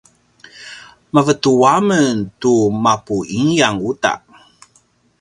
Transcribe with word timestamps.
mavetu 1.13 1.51
a 1.73 1.75
men 1.87 2.15
tu 2.41 2.53
mapu 2.83 3.15
ingyang 3.37 3.77
uta 3.91 4.13